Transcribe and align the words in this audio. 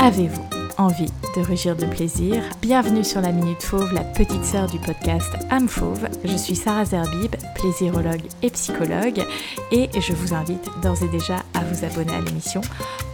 Avez-vous 0.00 0.44
envie 0.78 1.10
de 1.36 1.40
rugir 1.42 1.74
de 1.74 1.84
plaisir? 1.84 2.40
Bienvenue 2.62 3.02
sur 3.02 3.20
la 3.20 3.32
Minute 3.32 3.62
Fauve, 3.62 3.92
la 3.92 4.04
petite 4.04 4.44
sœur 4.44 4.68
du 4.68 4.78
podcast 4.78 5.28
Âme 5.50 5.68
Fauve. 5.68 6.08
Je 6.24 6.36
suis 6.36 6.54
Sarah 6.54 6.84
Zerbib, 6.84 7.34
plaisirologue 7.56 8.22
et 8.42 8.50
psychologue, 8.50 9.24
et 9.72 9.88
je 10.00 10.12
vous 10.12 10.34
invite 10.34 10.70
d'ores 10.82 11.02
et 11.02 11.08
déjà 11.08 11.42
à 11.52 11.64
vous 11.64 11.84
abonner 11.84 12.14
à 12.14 12.20
l'émission 12.20 12.60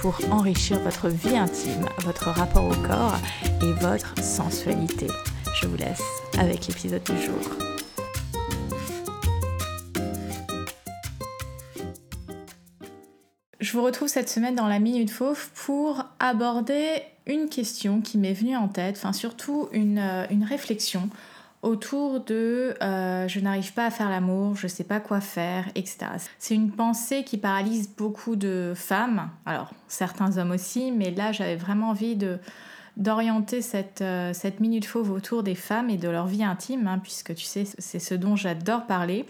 pour 0.00 0.18
enrichir 0.32 0.80
votre 0.80 1.08
vie 1.08 1.36
intime, 1.36 1.86
votre 2.00 2.30
rapport 2.30 2.64
au 2.64 2.86
corps 2.86 3.16
et 3.62 3.72
votre 3.80 4.12
sensualité. 4.20 5.06
Je 5.60 5.68
vous 5.68 5.76
laisse 5.76 6.02
avec 6.36 6.66
l'épisode 6.66 7.04
du 7.04 7.22
jour. 7.22 7.71
Je 13.62 13.70
vous 13.74 13.84
retrouve 13.84 14.08
cette 14.08 14.28
semaine 14.28 14.56
dans 14.56 14.66
la 14.66 14.80
Minute 14.80 15.08
Fauve 15.08 15.48
pour 15.54 16.04
aborder 16.18 17.00
une 17.28 17.48
question 17.48 18.00
qui 18.00 18.18
m'est 18.18 18.32
venue 18.32 18.56
en 18.56 18.66
tête, 18.66 18.96
enfin 18.98 19.12
surtout 19.12 19.68
une, 19.70 19.98
euh, 19.98 20.26
réflexion 20.44 21.08
autour 21.62 22.18
de 22.18 22.74
euh, 22.82 23.28
je 23.28 23.38
n'arrive 23.38 23.72
pas 23.72 23.86
à 23.86 23.90
faire 23.92 24.10
l'amour, 24.10 24.56
je 24.56 24.66
ne 24.66 24.68
sais 24.68 24.82
pas 24.82 24.98
quoi 24.98 25.20
faire, 25.20 25.66
etc. 25.76 25.98
C'est 26.40 26.56
une 26.56 26.72
pensée 26.72 27.22
qui 27.22 27.38
paralyse 27.38 27.88
beaucoup 27.96 28.34
de 28.34 28.72
femmes, 28.74 29.30
alors 29.46 29.70
certains 29.86 30.38
hommes 30.38 30.50
aussi, 30.50 30.90
mais 30.90 31.12
là 31.12 31.30
j'avais 31.30 31.54
vraiment 31.54 31.90
envie 31.90 32.18
d'orienter 32.96 33.62
cette, 33.62 34.00
euh, 34.00 34.32
cette 34.32 34.58
minute 34.58 34.86
fauve 34.86 35.12
autour 35.12 35.44
des 35.44 35.54
femmes 35.54 35.88
et 35.88 35.98
de 35.98 36.08
leur 36.08 36.26
vie 36.26 36.42
intime, 36.42 36.88
hein, 36.88 36.98
puisque 37.00 37.32
tu 37.36 37.44
sais, 37.44 37.62
c'est 37.78 38.00
ce 38.00 38.16
dont 38.16 38.34
j'adore 38.34 38.86
parler. 38.86 39.24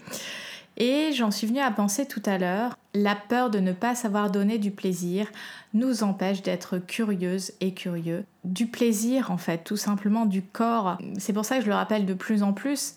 Et 0.77 1.11
j'en 1.13 1.31
suis 1.31 1.47
venue 1.47 1.59
à 1.59 1.71
penser 1.71 2.07
tout 2.07 2.21
à 2.25 2.37
l'heure, 2.37 2.77
la 2.93 3.15
peur 3.15 3.49
de 3.49 3.59
ne 3.59 3.73
pas 3.73 3.95
savoir 3.95 4.31
donner 4.31 4.57
du 4.57 4.71
plaisir 4.71 5.27
nous 5.73 6.03
empêche 6.03 6.41
d'être 6.41 6.77
curieuse 6.77 7.53
et 7.61 7.73
curieux. 7.73 8.25
Du 8.43 8.67
plaisir 8.67 9.31
en 9.31 9.37
fait, 9.37 9.63
tout 9.63 9.77
simplement 9.77 10.25
du 10.25 10.41
corps. 10.41 10.97
C'est 11.19 11.33
pour 11.33 11.45
ça 11.45 11.57
que 11.57 11.63
je 11.63 11.69
le 11.69 11.75
rappelle 11.75 12.05
de 12.05 12.13
plus 12.13 12.43
en 12.43 12.53
plus, 12.53 12.95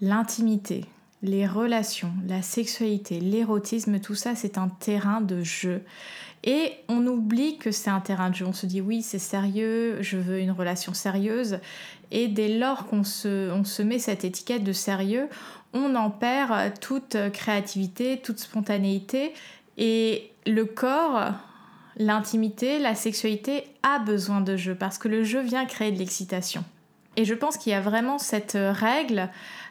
l'intimité, 0.00 0.86
les 1.22 1.46
relations, 1.46 2.12
la 2.26 2.42
sexualité, 2.42 3.20
l'érotisme, 3.20 4.00
tout 4.00 4.14
ça 4.14 4.34
c'est 4.34 4.58
un 4.58 4.68
terrain 4.68 5.20
de 5.20 5.42
jeu. 5.42 5.82
Et 6.44 6.72
on 6.88 7.06
oublie 7.06 7.56
que 7.58 7.70
c'est 7.70 7.90
un 7.90 8.00
terrain 8.00 8.30
de 8.30 8.34
jeu. 8.34 8.46
On 8.46 8.52
se 8.52 8.66
dit 8.66 8.80
oui, 8.80 9.02
c'est 9.02 9.20
sérieux, 9.20 9.98
je 10.00 10.16
veux 10.16 10.40
une 10.40 10.50
relation 10.50 10.92
sérieuse. 10.92 11.58
Et 12.10 12.26
dès 12.26 12.58
lors 12.58 12.86
qu'on 12.86 13.04
se, 13.04 13.50
se 13.64 13.82
met 13.82 14.00
cette 14.00 14.24
étiquette 14.24 14.64
de 14.64 14.72
sérieux, 14.72 15.28
on 15.72 15.94
en 15.94 16.10
perd 16.10 16.78
toute 16.80 17.16
créativité, 17.32 18.20
toute 18.20 18.40
spontanéité. 18.40 19.32
Et 19.78 20.32
le 20.46 20.64
corps, 20.64 21.32
l'intimité, 21.96 22.80
la 22.80 22.96
sexualité 22.96 23.64
a 23.84 24.00
besoin 24.00 24.40
de 24.40 24.56
jeu 24.56 24.74
parce 24.74 24.98
que 24.98 25.08
le 25.08 25.22
jeu 25.22 25.40
vient 25.40 25.64
créer 25.64 25.92
de 25.92 25.98
l'excitation. 25.98 26.64
Et 27.16 27.24
je 27.24 27.34
pense 27.34 27.56
qu'il 27.56 27.72
y 27.72 27.74
a 27.74 27.80
vraiment 27.80 28.18
cette 28.18 28.56
règle, 28.56 29.28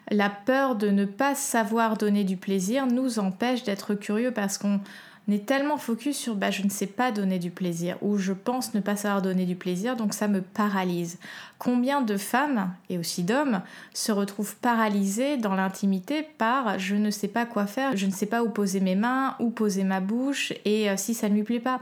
la 0.10 0.30
peur 0.30 0.76
de 0.76 0.90
ne 0.90 1.06
pas 1.06 1.36
savoir 1.36 1.98
donner 1.98 2.24
du 2.24 2.38
plaisir 2.38 2.86
nous 2.88 3.20
empêche 3.20 3.64
d'être 3.64 3.96
curieux 3.96 4.32
parce 4.32 4.58
qu'on 4.58 4.80
on 5.28 5.32
est 5.34 5.46
tellement 5.46 5.78
focus 5.78 6.18
sur 6.18 6.36
bah, 6.36 6.50
je 6.50 6.64
ne 6.64 6.70
sais 6.70 6.88
pas 6.88 7.12
donner 7.12 7.38
du 7.38 7.52
plaisir 7.52 7.98
ou 8.02 8.18
je 8.18 8.34
pense 8.34 8.74
ne 8.74 8.80
pas 8.80 8.96
savoir 8.96 9.22
donner 9.22 9.46
du 9.46 9.56
plaisir, 9.56 9.96
donc 9.96 10.14
ça 10.14 10.28
me 10.28 10.42
paralyse. 10.42 11.20
Combien 11.60 12.02
de 12.02 12.18
femmes 12.18 12.74
et 12.90 12.98
aussi 12.98 13.24
d'hommes 13.24 13.62
se 13.94 14.12
retrouvent 14.12 14.56
paralysés 14.56 15.38
dans 15.38 15.54
l'intimité 15.54 16.24
par 16.38 16.80
je 16.80 16.96
ne 16.96 17.12
sais 17.12 17.28
pas 17.28 17.46
quoi 17.46 17.68
faire, 17.68 17.96
je 17.96 18.08
ne 18.08 18.12
sais 18.12 18.26
pas 18.26 18.44
où 18.44 18.50
poser 18.50 18.80
mes 18.80 18.96
mains, 18.96 19.36
où 19.40 19.52
poser 19.52 19.84
ma 19.84 20.00
bouche 20.00 20.54
et 20.66 20.90
euh, 20.90 20.96
si 20.98 21.14
ça 21.14 21.30
ne 21.30 21.36
lui 21.36 21.44
plaît 21.44 21.60
pas. 21.60 21.82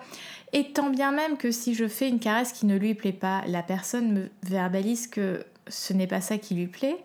Et 0.52 0.72
tant 0.72 0.90
bien 0.90 1.12
même 1.12 1.38
que 1.38 1.52
si 1.52 1.76
je 1.76 1.88
fais 1.88 2.10
une 2.10 2.20
caresse 2.20 2.52
qui 2.52 2.66
ne 2.66 2.78
lui 2.78 2.94
plaît 2.94 3.14
pas, 3.14 3.44
la 3.48 3.64
personne 3.64 4.12
me 4.12 4.30
verbalise 4.44 5.08
que 5.08 5.46
ce 5.68 5.94
n'est 5.94 6.08
pas 6.08 6.22
ça 6.22 6.38
qui 6.38 6.56
lui 6.56 6.68
plaît 6.68 6.98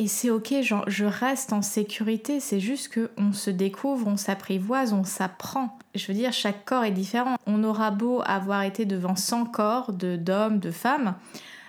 et 0.00 0.06
c'est 0.06 0.30
ok, 0.30 0.54
je 0.62 1.04
reste 1.04 1.52
en 1.52 1.60
sécurité, 1.60 2.40
c'est 2.40 2.58
juste 2.58 2.90
qu'on 2.94 3.34
se 3.34 3.50
découvre, 3.50 4.06
on 4.06 4.16
s'apprivoise, 4.16 4.94
on 4.94 5.04
s'apprend. 5.04 5.78
Je 5.94 6.06
veux 6.06 6.14
dire, 6.14 6.32
chaque 6.32 6.64
corps 6.64 6.84
est 6.84 6.90
différent. 6.90 7.36
On 7.46 7.62
aura 7.64 7.90
beau 7.90 8.22
avoir 8.24 8.62
été 8.62 8.86
devant 8.86 9.14
100 9.14 9.44
corps 9.44 9.92
d'hommes, 9.92 10.58
de, 10.58 10.70
femmes, 10.70 11.16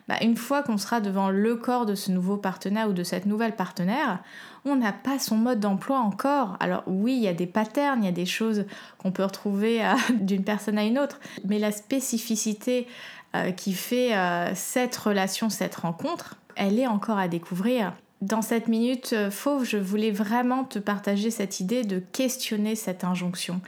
bah, 0.07 0.15
une 0.21 0.37
fois 0.37 0.63
qu'on 0.63 0.77
sera 0.77 1.01
devant 1.01 1.29
le 1.29 1.57
corps 1.57 1.85
de 1.85 1.93
ce 1.93 2.09
nouveau 2.09 2.37
partenaire 2.37 2.87
ou 2.87 2.93
de 2.93 3.03
cette 3.03 3.25
nouvelle 3.25 3.53
partenaire, 3.53 4.19
on 4.63 4.77
n'a 4.77 4.93
pas 4.93 5.19
son 5.19 5.35
mode 5.35 5.59
d'emploi 5.59 5.99
encore. 5.99 6.55
Alors 6.61 6.83
oui, 6.87 7.15
il 7.17 7.23
y 7.23 7.27
a 7.27 7.33
des 7.33 7.47
patterns, 7.47 8.01
il 8.01 8.05
y 8.05 8.09
a 8.09 8.13
des 8.13 8.25
choses 8.25 8.63
qu'on 8.97 9.11
peut 9.11 9.25
retrouver 9.25 9.83
euh, 9.83 9.93
d'une 10.21 10.45
personne 10.45 10.77
à 10.77 10.85
une 10.85 10.99
autre, 10.99 11.19
mais 11.43 11.59
la 11.59 11.73
spécificité 11.73 12.87
euh, 13.35 13.51
qui 13.51 13.73
fait 13.73 14.15
euh, 14.15 14.53
cette 14.55 14.95
relation, 14.95 15.49
cette 15.49 15.75
rencontre, 15.75 16.37
elle 16.55 16.79
est 16.79 16.87
encore 16.87 17.17
à 17.17 17.27
découvrir. 17.27 17.91
Dans 18.21 18.43
cette 18.43 18.67
minute 18.67 19.13
euh, 19.13 19.31
fauve, 19.31 19.65
je 19.65 19.77
voulais 19.77 20.11
vraiment 20.11 20.63
te 20.63 20.77
partager 20.77 21.31
cette 21.31 21.59
idée 21.59 21.83
de 21.83 21.97
questionner 21.97 22.75
cette 22.75 23.03
injonction, 23.03 23.61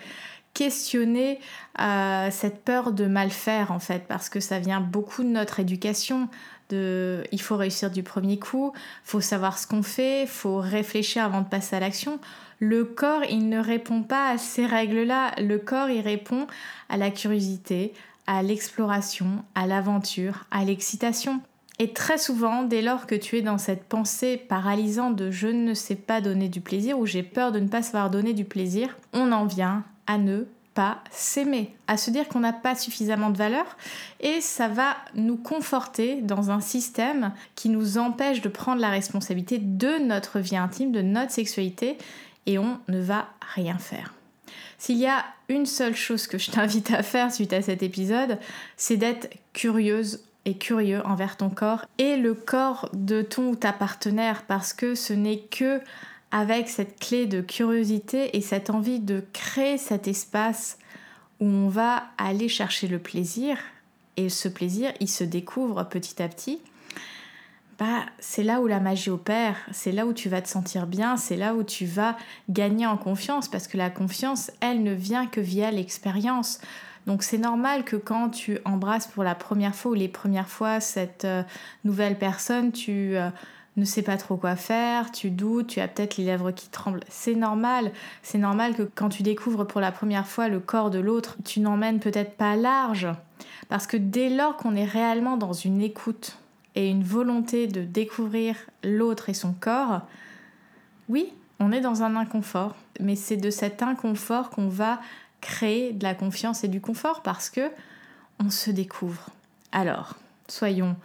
questionner 0.53 1.39
euh, 1.81 2.29
cette 2.29 2.63
peur 2.63 2.91
de 2.91 3.07
mal 3.07 3.31
faire 3.31 3.71
en 3.71 3.79
fait, 3.79 4.05
parce 4.07 4.29
que 4.29 4.39
ça 4.39 4.59
vient 4.59 4.79
beaucoup 4.79 5.23
de 5.23 5.29
notre 5.29 5.59
éducation. 5.59 6.29
Il 6.71 7.39
faut 7.39 7.55
réussir 7.55 7.91
du 7.91 8.01
premier 8.01 8.39
coup, 8.39 8.73
faut 9.03 9.21
savoir 9.21 9.59
ce 9.59 9.67
qu'on 9.67 9.83
fait, 9.83 10.25
faut 10.25 10.57
réfléchir 10.57 11.23
avant 11.23 11.41
de 11.41 11.47
passer 11.47 11.75
à 11.75 11.79
l'action. 11.79 12.19
Le 12.57 12.83
corps, 12.83 13.23
il 13.29 13.47
ne 13.47 13.59
répond 13.59 14.01
pas 14.01 14.31
à 14.31 14.37
ces 14.39 14.65
règles-là. 14.65 15.33
Le 15.37 15.59
corps, 15.59 15.91
il 15.91 16.01
répond 16.01 16.47
à 16.89 16.97
la 16.97 17.11
curiosité, 17.11 17.93
à 18.25 18.41
l'exploration, 18.41 19.43
à 19.53 19.67
l'aventure, 19.67 20.45
à 20.49 20.65
l'excitation. 20.65 21.41
Et 21.83 21.91
très 21.91 22.17
souvent, 22.17 22.63
dès 22.63 22.81
lors 22.81 23.07
que 23.07 23.13
tu 23.13 23.35
es 23.35 23.41
dans 23.41 23.57
cette 23.57 23.83
pensée 23.83 24.37
paralysante 24.37 25.17
de 25.17 25.31
je 25.31 25.49
ne 25.49 25.73
sais 25.73 25.97
pas 25.97 26.21
donner 26.21 26.47
du 26.47 26.61
plaisir 26.61 26.97
ou 26.97 27.05
j'ai 27.05 27.23
peur 27.23 27.51
de 27.51 27.59
ne 27.59 27.67
pas 27.67 27.81
savoir 27.81 28.09
donner 28.09 28.31
du 28.31 28.45
plaisir, 28.45 28.95
on 29.11 29.33
en 29.33 29.45
vient 29.45 29.83
à 30.07 30.17
ne 30.17 30.45
pas 30.75 30.99
s'aimer, 31.11 31.75
à 31.87 31.97
se 31.97 32.09
dire 32.09 32.29
qu'on 32.29 32.39
n'a 32.39 32.53
pas 32.53 32.75
suffisamment 32.75 33.31
de 33.31 33.37
valeur 33.37 33.65
et 34.21 34.39
ça 34.39 34.69
va 34.69 34.95
nous 35.13 35.35
conforter 35.35 36.21
dans 36.21 36.51
un 36.51 36.61
système 36.61 37.33
qui 37.53 37.67
nous 37.67 37.97
empêche 37.97 38.39
de 38.39 38.47
prendre 38.47 38.79
la 38.79 38.89
responsabilité 38.89 39.57
de 39.57 40.01
notre 40.07 40.39
vie 40.39 40.55
intime, 40.55 40.93
de 40.93 41.01
notre 41.01 41.33
sexualité 41.33 41.97
et 42.45 42.57
on 42.57 42.79
ne 42.87 43.01
va 43.01 43.27
rien 43.55 43.77
faire. 43.77 44.13
S'il 44.77 44.99
y 44.99 45.07
a 45.07 45.25
une 45.49 45.65
seule 45.65 45.97
chose 45.97 46.27
que 46.27 46.37
je 46.37 46.49
t'invite 46.49 46.91
à 46.91 47.03
faire 47.03 47.29
suite 47.29 47.51
à 47.51 47.61
cet 47.61 47.83
épisode, 47.83 48.39
c'est 48.77 48.95
d'être 48.95 49.29
curieuse 49.51 50.21
et 50.45 50.57
curieux 50.57 51.05
envers 51.05 51.37
ton 51.37 51.49
corps 51.49 51.85
et 51.97 52.17
le 52.17 52.33
corps 52.33 52.89
de 52.93 53.21
ton 53.21 53.49
ou 53.49 53.55
ta 53.55 53.73
partenaire 53.73 54.43
parce 54.47 54.73
que 54.73 54.95
ce 54.95 55.13
n'est 55.13 55.39
que 55.39 55.81
avec 56.31 56.69
cette 56.69 56.99
clé 56.99 57.25
de 57.25 57.41
curiosité 57.41 58.35
et 58.35 58.41
cette 58.41 58.69
envie 58.69 58.99
de 58.99 59.23
créer 59.33 59.77
cet 59.77 60.07
espace 60.07 60.77
où 61.39 61.45
on 61.45 61.69
va 61.69 62.05
aller 62.17 62.49
chercher 62.49 62.87
le 62.87 62.99
plaisir 62.99 63.57
et 64.17 64.29
ce 64.29 64.47
plaisir 64.47 64.91
il 64.99 65.09
se 65.09 65.23
découvre 65.23 65.83
petit 65.83 66.21
à 66.21 66.27
petit 66.27 66.59
bah, 67.79 68.05
c'est 68.19 68.43
là 68.43 68.61
où 68.61 68.67
la 68.67 68.79
magie 68.79 69.09
opère, 69.09 69.57
c'est 69.71 69.91
là 69.91 70.05
où 70.05 70.13
tu 70.13 70.29
vas 70.29 70.41
te 70.41 70.47
sentir 70.47 70.85
bien, 70.85 71.17
c'est 71.17 71.35
là 71.35 71.55
où 71.55 71.63
tu 71.63 71.85
vas 71.85 72.15
gagner 72.49 72.85
en 72.85 72.97
confiance 72.97 73.47
parce 73.49 73.67
que 73.67 73.77
la 73.77 73.89
confiance, 73.89 74.51
elle 74.61 74.83
ne 74.83 74.93
vient 74.93 75.25
que 75.25 75.41
via 75.41 75.71
l'expérience. 75.71 76.59
Donc 77.07 77.23
c'est 77.23 77.37
normal 77.37 77.83
que 77.83 77.95
quand 77.95 78.29
tu 78.29 78.59
embrasses 78.65 79.07
pour 79.07 79.23
la 79.23 79.35
première 79.35 79.75
fois 79.75 79.91
ou 79.91 79.95
les 79.95 80.07
premières 80.07 80.47
fois 80.47 80.79
cette 80.79 81.25
euh, 81.25 81.43
nouvelle 81.83 82.17
personne, 82.17 82.71
tu 82.71 83.15
euh, 83.15 83.29
ne 83.75 83.85
sais 83.85 84.03
pas 84.03 84.17
trop 84.17 84.37
quoi 84.37 84.55
faire, 84.55 85.11
tu 85.11 85.29
doutes, 85.29 85.67
tu 85.67 85.79
as 85.79 85.87
peut-être 85.87 86.17
les 86.17 86.25
lèvres 86.25 86.51
qui 86.51 86.69
tremblent. 86.69 87.03
C'est 87.09 87.35
normal. 87.35 87.91
C'est 88.21 88.37
normal 88.37 88.75
que 88.75 88.83
quand 88.83 89.09
tu 89.09 89.23
découvres 89.23 89.65
pour 89.65 89.81
la 89.81 89.91
première 89.91 90.27
fois 90.27 90.47
le 90.47 90.59
corps 90.59 90.91
de 90.91 90.99
l'autre, 90.99 91.37
tu 91.43 91.59
n'emmènes 91.59 91.99
peut-être 91.99 92.37
pas 92.37 92.55
large. 92.55 93.07
Parce 93.69 93.87
que 93.87 93.97
dès 93.97 94.29
lors 94.29 94.57
qu'on 94.57 94.75
est 94.75 94.85
réellement 94.85 95.37
dans 95.37 95.53
une 95.53 95.81
écoute 95.81 96.37
et 96.75 96.89
une 96.89 97.03
volonté 97.03 97.67
de 97.67 97.83
découvrir 97.83 98.55
l'autre 98.83 99.29
et 99.29 99.33
son 99.33 99.53
corps, 99.53 100.01
oui, 101.09 101.33
on 101.59 101.71
est 101.71 101.81
dans 101.81 102.03
un 102.03 102.15
inconfort. 102.15 102.75
Mais 102.99 103.15
c'est 103.15 103.37
de 103.37 103.49
cet 103.49 103.81
inconfort 103.81 104.49
qu'on 104.49 104.69
va 104.69 104.99
créer 105.43 105.93
de 105.93 106.03
la 106.03 106.15
confiance 106.15 106.63
et 106.63 106.67
du 106.67 106.81
confort 106.81 107.21
parce 107.21 107.49
que 107.49 107.69
on 108.39 108.49
se 108.49 108.71
découvre. 108.71 109.29
Alors, 109.71 110.15
soyons 110.47 110.95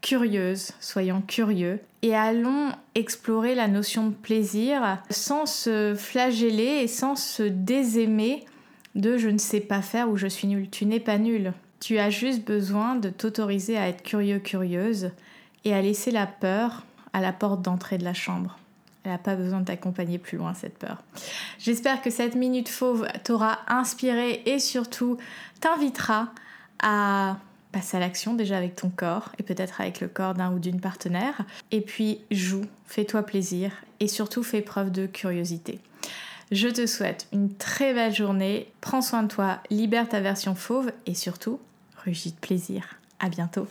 curieuses, 0.00 0.72
soyons 0.80 1.22
curieux 1.22 1.80
et 2.02 2.14
allons 2.14 2.72
explorer 2.94 3.54
la 3.54 3.68
notion 3.68 4.08
de 4.08 4.14
plaisir 4.14 4.98
sans 5.10 5.46
se 5.46 5.94
flageller 5.94 6.82
et 6.82 6.88
sans 6.88 7.16
se 7.16 7.42
désaimer 7.42 8.44
de 8.94 9.16
je 9.16 9.28
ne 9.28 9.38
sais 9.38 9.60
pas 9.60 9.82
faire 9.82 10.08
ou 10.08 10.16
je 10.16 10.26
suis 10.26 10.46
nul. 10.46 10.68
Tu 10.70 10.86
n'es 10.86 11.00
pas 11.00 11.18
nul. 11.18 11.52
Tu 11.80 11.98
as 11.98 12.10
juste 12.10 12.44
besoin 12.44 12.96
de 12.96 13.10
t'autoriser 13.10 13.76
à 13.76 13.88
être 13.88 14.02
curieux, 14.02 14.38
curieuse 14.38 15.10
et 15.64 15.74
à 15.74 15.82
laisser 15.82 16.10
la 16.10 16.26
peur 16.26 16.84
à 17.12 17.20
la 17.20 17.32
porte 17.32 17.62
d'entrée 17.62 17.98
de 17.98 18.04
la 18.04 18.14
chambre. 18.14 18.58
Elle 19.04 19.12
n'a 19.12 19.18
pas 19.18 19.36
besoin 19.36 19.60
de 19.60 19.66
t'accompagner 19.66 20.18
plus 20.18 20.38
loin, 20.38 20.54
cette 20.54 20.78
peur. 20.78 21.02
J'espère 21.58 22.00
que 22.00 22.10
cette 22.10 22.34
minute 22.34 22.68
fauve 22.68 23.06
t'aura 23.22 23.58
inspiré 23.68 24.42
et 24.46 24.58
surtout 24.58 25.18
t'invitera 25.60 26.30
à 26.82 27.36
passe 27.74 27.94
à 27.94 27.98
l'action 27.98 28.34
déjà 28.34 28.56
avec 28.56 28.76
ton 28.76 28.88
corps 28.88 29.32
et 29.38 29.42
peut-être 29.42 29.80
avec 29.80 30.00
le 30.00 30.06
corps 30.06 30.34
d'un 30.34 30.52
ou 30.52 30.60
d'une 30.60 30.80
partenaire. 30.80 31.44
Et 31.72 31.80
puis 31.80 32.20
joue, 32.30 32.64
fais-toi 32.86 33.24
plaisir 33.24 33.72
et 33.98 34.06
surtout 34.06 34.44
fais 34.44 34.62
preuve 34.62 34.92
de 34.92 35.06
curiosité. 35.06 35.80
Je 36.52 36.68
te 36.68 36.86
souhaite 36.86 37.26
une 37.32 37.52
très 37.52 37.92
belle 37.92 38.14
journée, 38.14 38.70
prends 38.80 39.02
soin 39.02 39.24
de 39.24 39.28
toi, 39.28 39.58
libère 39.70 40.08
ta 40.08 40.20
version 40.20 40.54
fauve 40.54 40.92
et 41.06 41.14
surtout, 41.14 41.58
rugis 42.04 42.30
de 42.30 42.38
plaisir. 42.38 42.94
À 43.18 43.28
bientôt. 43.28 43.66